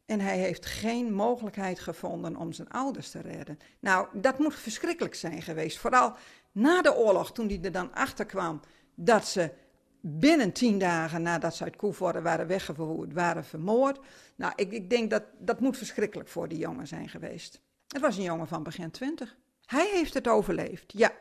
En 0.06 0.20
hij 0.20 0.38
heeft 0.38 0.66
geen 0.66 1.12
mogelijkheid 1.12 1.80
gevonden 1.80 2.36
om 2.36 2.52
zijn 2.52 2.68
ouders 2.68 3.10
te 3.10 3.20
redden. 3.20 3.58
Nou, 3.80 4.20
dat 4.20 4.38
moet 4.38 4.54
verschrikkelijk 4.54 5.14
zijn 5.14 5.42
geweest. 5.42 5.78
Vooral 5.78 6.14
na 6.52 6.82
de 6.82 6.96
oorlog, 6.96 7.32
toen 7.32 7.48
hij 7.48 7.58
er 7.62 7.72
dan 7.72 7.94
achter 7.94 8.26
kwam 8.26 8.60
dat 8.94 9.26
ze 9.26 9.52
binnen 10.00 10.52
tien 10.52 10.78
dagen 10.78 11.22
nadat 11.22 11.54
ze 11.54 11.64
uit 11.64 11.76
Koevoorde 11.76 12.22
waren 12.22 12.46
weggevoerd, 12.46 13.12
waren 13.12 13.44
vermoord. 13.44 13.98
Nou, 14.36 14.52
ik, 14.56 14.72
ik 14.72 14.90
denk 14.90 15.10
dat 15.10 15.22
dat 15.38 15.60
moet 15.60 15.76
verschrikkelijk 15.76 16.28
voor 16.28 16.48
die 16.48 16.58
jongen 16.58 16.86
zijn 16.86 17.08
geweest. 17.08 17.60
Het 17.88 18.00
was 18.00 18.16
een 18.16 18.22
jongen 18.22 18.48
van 18.48 18.62
begin 18.62 18.90
twintig. 18.90 19.36
Hij 19.70 19.90
heeft 19.92 20.14
het 20.14 20.28
overleefd, 20.28 20.92
ja. 20.92 21.12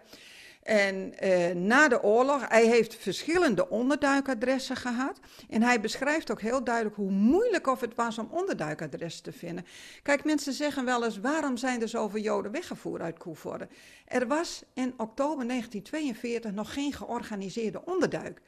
En 0.63 1.17
eh, 1.17 1.55
na 1.55 1.87
de 1.87 2.03
oorlog, 2.03 2.47
hij 2.47 2.65
heeft 2.65 2.95
verschillende 2.95 3.69
onderduikadressen 3.69 4.75
gehad. 4.75 5.19
En 5.49 5.61
hij 5.61 5.79
beschrijft 5.79 6.31
ook 6.31 6.41
heel 6.41 6.63
duidelijk 6.63 6.95
hoe 6.95 7.11
moeilijk 7.11 7.67
of 7.67 7.79
het 7.79 7.95
was 7.95 8.17
om 8.17 8.27
onderduikadressen 8.31 9.23
te 9.23 9.31
vinden. 9.31 9.65
Kijk, 10.03 10.23
mensen 10.23 10.53
zeggen 10.53 10.85
wel 10.85 11.03
eens, 11.03 11.19
waarom 11.19 11.57
zijn 11.57 11.81
er 11.81 11.87
zoveel 11.87 12.21
Joden 12.21 12.51
weggevoerd 12.51 13.01
uit 13.01 13.17
Koevoorde? 13.17 13.67
Er 14.05 14.27
was 14.27 14.63
in 14.73 14.93
oktober 14.97 15.47
1942 15.47 16.51
nog 16.51 16.73
geen 16.73 16.93
georganiseerde 16.93 17.85
onderduik. 17.85 18.41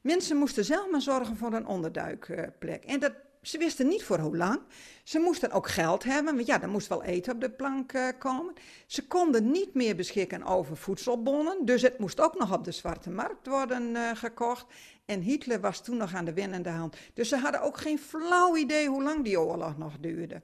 Mensen 0.00 0.36
moesten 0.36 0.64
zelf 0.64 0.90
maar 0.90 1.02
zorgen 1.02 1.36
voor 1.36 1.52
een 1.52 1.66
onderduikplek. 1.66 2.84
En 2.84 3.00
dat 3.00 3.12
ze 3.44 3.58
wisten 3.58 3.88
niet 3.88 4.04
voor 4.04 4.18
hoe 4.18 4.36
lang. 4.36 4.60
Ze 5.02 5.18
moesten 5.18 5.50
ook 5.50 5.68
geld 5.68 6.04
hebben, 6.04 6.34
want 6.34 6.46
ja, 6.46 6.62
er 6.62 6.68
moest 6.68 6.86
wel 6.86 7.02
eten 7.02 7.34
op 7.34 7.40
de 7.40 7.50
plank 7.50 7.92
uh, 7.92 8.08
komen. 8.18 8.54
Ze 8.86 9.06
konden 9.06 9.50
niet 9.50 9.74
meer 9.74 9.96
beschikken 9.96 10.42
over 10.42 10.76
voedselbonnen, 10.76 11.64
dus 11.64 11.82
het 11.82 11.98
moest 11.98 12.20
ook 12.20 12.38
nog 12.38 12.52
op 12.52 12.64
de 12.64 12.72
zwarte 12.72 13.10
markt 13.10 13.46
worden 13.46 13.82
uh, 13.90 14.10
gekocht. 14.14 14.66
En 15.04 15.20
Hitler 15.20 15.60
was 15.60 15.84
toen 15.84 15.96
nog 15.96 16.14
aan 16.14 16.24
de 16.24 16.32
winnende 16.32 16.70
hand. 16.70 16.96
Dus 17.14 17.28
ze 17.28 17.36
hadden 17.36 17.62
ook 17.62 17.76
geen 17.76 17.98
flauw 17.98 18.56
idee 18.56 18.88
hoe 18.88 19.02
lang 19.02 19.24
die 19.24 19.40
oorlog 19.40 19.78
nog 19.78 19.98
duurde. 20.00 20.42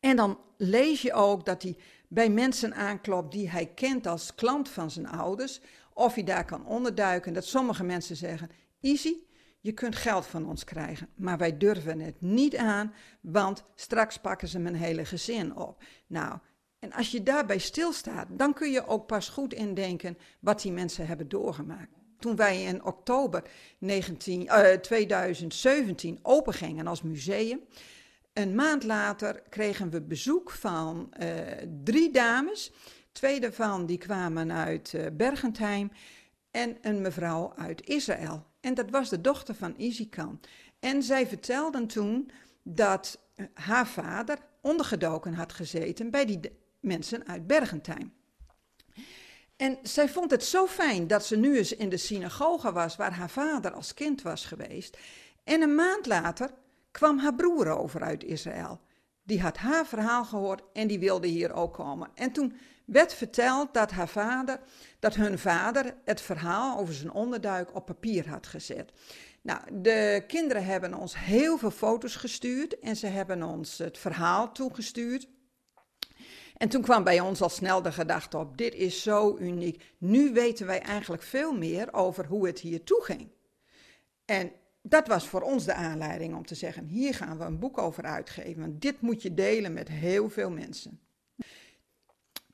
En 0.00 0.16
dan 0.16 0.38
lees 0.56 1.02
je 1.02 1.12
ook 1.12 1.44
dat 1.44 1.62
hij 1.62 1.76
bij 2.08 2.30
mensen 2.30 2.74
aanklopt 2.74 3.32
die 3.32 3.50
hij 3.50 3.66
kent 3.66 4.06
als 4.06 4.34
klant 4.34 4.68
van 4.68 4.90
zijn 4.90 5.08
ouders, 5.08 5.60
of 5.92 6.14
hij 6.14 6.24
daar 6.24 6.44
kan 6.44 6.66
onderduiken. 6.66 7.32
Dat 7.32 7.44
sommige 7.44 7.84
mensen 7.84 8.16
zeggen: 8.16 8.50
Easy, 8.80 9.14
je 9.68 9.74
kunt 9.74 9.96
geld 9.96 10.26
van 10.26 10.48
ons 10.48 10.64
krijgen, 10.64 11.08
maar 11.14 11.38
wij 11.38 11.56
durven 11.56 12.00
het 12.00 12.20
niet 12.20 12.56
aan, 12.56 12.94
want 13.20 13.64
straks 13.74 14.18
pakken 14.18 14.48
ze 14.48 14.58
mijn 14.58 14.74
hele 14.74 15.04
gezin 15.04 15.56
op. 15.56 15.82
Nou, 16.06 16.38
en 16.78 16.92
als 16.92 17.10
je 17.10 17.22
daarbij 17.22 17.58
stilstaat, 17.58 18.26
dan 18.30 18.54
kun 18.54 18.70
je 18.70 18.86
ook 18.86 19.06
pas 19.06 19.28
goed 19.28 19.54
indenken 19.54 20.18
wat 20.40 20.62
die 20.62 20.72
mensen 20.72 21.06
hebben 21.06 21.28
doorgemaakt. 21.28 21.90
Toen 22.18 22.36
wij 22.36 22.62
in 22.62 22.84
oktober 22.84 23.42
19, 23.78 24.42
uh, 24.42 24.72
2017 24.72 26.18
opengingen 26.22 26.86
als 26.86 27.02
museum, 27.02 27.60
een 28.32 28.54
maand 28.54 28.84
later 28.84 29.42
kregen 29.48 29.90
we 29.90 30.02
bezoek 30.02 30.50
van 30.50 31.12
uh, 31.22 31.28
drie 31.84 32.10
dames. 32.10 32.72
Twee 33.12 33.40
daarvan 33.40 33.86
die 33.86 33.98
kwamen 33.98 34.52
uit 34.52 34.92
uh, 34.92 35.06
Bergentheim 35.12 35.90
en 36.50 36.76
een 36.80 37.00
mevrouw 37.00 37.52
uit 37.56 37.86
Israël. 37.86 38.46
En 38.68 38.74
dat 38.74 38.90
was 38.90 39.08
de 39.08 39.20
dochter 39.20 39.54
van 39.54 39.74
Izikan. 39.76 40.40
En 40.80 41.02
zij 41.02 41.26
vertelden 41.26 41.86
toen 41.86 42.30
dat 42.62 43.18
haar 43.54 43.86
vader 43.86 44.38
ondergedoken 44.60 45.34
had 45.34 45.52
gezeten 45.52 46.10
bij 46.10 46.24
die 46.26 46.40
mensen 46.80 47.26
uit 47.26 47.46
Bergentheim. 47.46 48.12
En 49.56 49.78
zij 49.82 50.08
vond 50.08 50.30
het 50.30 50.44
zo 50.44 50.66
fijn 50.66 51.06
dat 51.06 51.24
ze 51.24 51.36
nu 51.36 51.56
eens 51.56 51.72
in 51.72 51.88
de 51.88 51.96
synagoge 51.96 52.72
was 52.72 52.96
waar 52.96 53.12
haar 53.12 53.30
vader 53.30 53.70
als 53.70 53.94
kind 53.94 54.22
was 54.22 54.44
geweest. 54.44 54.98
En 55.44 55.62
een 55.62 55.74
maand 55.74 56.06
later 56.06 56.50
kwam 56.90 57.18
haar 57.18 57.34
broer 57.34 57.78
over 57.78 58.02
uit 58.02 58.24
Israël. 58.24 58.80
Die 59.22 59.40
had 59.40 59.56
haar 59.56 59.86
verhaal 59.86 60.24
gehoord 60.24 60.62
en 60.72 60.86
die 60.86 60.98
wilde 60.98 61.26
hier 61.26 61.52
ook 61.52 61.74
komen. 61.74 62.10
En 62.14 62.32
toen 62.32 62.56
werd 62.88 63.14
verteld 63.14 63.74
dat 63.74 63.90
haar 63.90 64.08
vader, 64.08 64.60
dat 64.98 65.14
hun 65.14 65.38
vader 65.38 65.94
het 66.04 66.20
verhaal 66.20 66.78
over 66.78 66.94
zijn 66.94 67.12
onderduik 67.12 67.74
op 67.74 67.86
papier 67.86 68.28
had 68.28 68.46
gezet. 68.46 68.92
Nou, 69.42 69.60
de 69.72 70.24
kinderen 70.26 70.64
hebben 70.64 70.94
ons 70.94 71.18
heel 71.18 71.58
veel 71.58 71.70
foto's 71.70 72.16
gestuurd 72.16 72.78
en 72.78 72.96
ze 72.96 73.06
hebben 73.06 73.42
ons 73.42 73.78
het 73.78 73.98
verhaal 73.98 74.52
toegestuurd. 74.52 75.28
En 76.56 76.68
toen 76.68 76.82
kwam 76.82 77.04
bij 77.04 77.20
ons 77.20 77.40
al 77.40 77.48
snel 77.48 77.82
de 77.82 77.92
gedachte 77.92 78.38
op: 78.38 78.56
dit 78.56 78.74
is 78.74 79.02
zo 79.02 79.36
uniek. 79.38 79.84
Nu 79.98 80.32
weten 80.32 80.66
wij 80.66 80.80
eigenlijk 80.80 81.22
veel 81.22 81.52
meer 81.52 81.92
over 81.92 82.26
hoe 82.26 82.46
het 82.46 82.60
hier 82.60 82.84
toeging. 82.84 83.28
En 84.24 84.52
dat 84.82 85.06
was 85.06 85.28
voor 85.28 85.42
ons 85.42 85.64
de 85.64 85.74
aanleiding 85.74 86.34
om 86.34 86.46
te 86.46 86.54
zeggen: 86.54 86.86
hier 86.86 87.14
gaan 87.14 87.38
we 87.38 87.44
een 87.44 87.58
boek 87.58 87.78
over 87.78 88.04
uitgeven, 88.04 88.60
want 88.60 88.80
dit 88.80 89.00
moet 89.00 89.22
je 89.22 89.34
delen 89.34 89.72
met 89.72 89.88
heel 89.88 90.28
veel 90.28 90.50
mensen. 90.50 91.00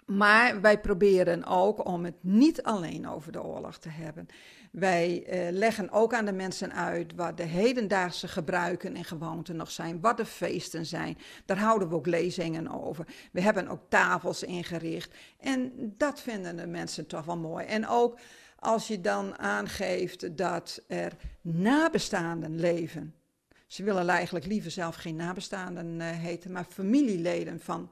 Maar 0.06 0.60
wij 0.60 0.80
proberen 0.80 1.44
ook 1.44 1.88
om 1.88 2.04
het 2.04 2.14
niet 2.20 2.62
alleen 2.62 3.08
over 3.08 3.32
de 3.32 3.42
oorlog 3.42 3.78
te 3.78 3.88
hebben. 3.88 4.26
Wij 4.72 5.24
eh, 5.24 5.52
leggen 5.52 5.90
ook 5.90 6.14
aan 6.14 6.24
de 6.24 6.32
mensen 6.32 6.72
uit 6.72 7.14
wat 7.14 7.36
de 7.36 7.42
hedendaagse 7.42 8.28
gebruiken 8.28 8.96
en 8.96 9.04
gewoonten 9.04 9.56
nog 9.56 9.70
zijn, 9.70 10.00
wat 10.00 10.16
de 10.16 10.26
feesten 10.26 10.86
zijn. 10.86 11.18
Daar 11.44 11.58
houden 11.58 11.88
we 11.88 11.94
ook 11.94 12.06
lezingen 12.06 12.84
over. 12.84 13.06
We 13.32 13.40
hebben 13.40 13.68
ook 13.68 13.82
tafels 13.88 14.42
ingericht. 14.42 15.14
En 15.38 15.72
dat 15.96 16.20
vinden 16.20 16.56
de 16.56 16.66
mensen 16.66 17.06
toch 17.06 17.24
wel 17.24 17.38
mooi. 17.38 17.66
En 17.66 17.88
ook 17.88 18.18
als 18.58 18.88
je 18.88 19.00
dan 19.00 19.38
aangeeft 19.38 20.36
dat 20.36 20.82
er 20.88 21.12
nabestaanden 21.40 22.60
leven. 22.60 23.14
Ze 23.66 23.82
willen 23.82 24.08
eigenlijk 24.08 24.46
liever 24.46 24.70
zelf 24.70 24.96
geen 24.96 25.16
nabestaanden 25.16 26.00
uh, 26.00 26.10
heten, 26.10 26.52
maar 26.52 26.64
familieleden 26.64 27.60
van 27.60 27.90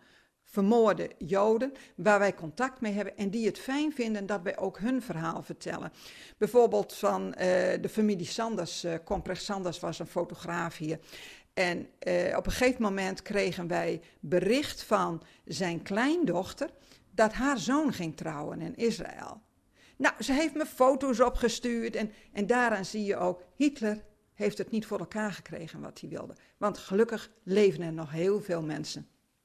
vermoorde 0.52 1.10
Joden, 1.18 1.72
waar 1.96 2.18
wij 2.18 2.34
contact 2.34 2.80
mee 2.80 2.92
hebben 2.92 3.16
en 3.16 3.30
die 3.30 3.46
het 3.46 3.58
fijn 3.58 3.92
vinden 3.92 4.26
dat 4.26 4.42
wij 4.42 4.58
ook 4.58 4.78
hun 4.78 5.02
verhaal 5.02 5.42
vertellen. 5.42 5.92
Bijvoorbeeld 6.38 6.94
van 6.94 7.26
uh, 7.26 7.34
de 7.80 7.88
familie 7.90 8.26
Sanders, 8.26 8.84
uh, 8.84 8.94
Sanders 9.32 9.80
was 9.80 9.98
een 9.98 10.06
fotograaf 10.06 10.76
hier. 10.76 10.98
En 11.54 11.78
uh, 11.78 12.36
op 12.36 12.46
een 12.46 12.52
gegeven 12.52 12.82
moment 12.82 13.22
kregen 13.22 13.66
wij 13.66 14.00
bericht 14.20 14.82
van 14.82 15.22
zijn 15.44 15.82
kleindochter 15.82 16.70
dat 17.10 17.32
haar 17.32 17.58
zoon 17.58 17.92
ging 17.92 18.16
trouwen 18.16 18.60
in 18.60 18.76
Israël. 18.76 19.40
Nou, 19.96 20.14
ze 20.22 20.32
heeft 20.32 20.54
me 20.54 20.66
foto's 20.66 21.20
opgestuurd 21.20 21.96
en, 21.96 22.12
en 22.32 22.46
daaraan 22.46 22.84
zie 22.84 23.04
je 23.04 23.16
ook, 23.16 23.42
Hitler 23.56 24.04
heeft 24.34 24.58
het 24.58 24.70
niet 24.70 24.86
voor 24.86 24.98
elkaar 24.98 25.32
gekregen 25.32 25.80
wat 25.80 26.00
hij 26.00 26.08
wilde. 26.08 26.34
Want 26.56 26.78
gelukkig 26.78 27.30
leven 27.42 27.82
er 27.82 27.92
nog 27.92 28.10
heel 28.10 28.40
veel 28.40 28.62
mensen. 28.62 29.06